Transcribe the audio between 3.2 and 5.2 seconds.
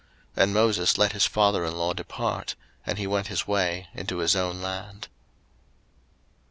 his way into his own land.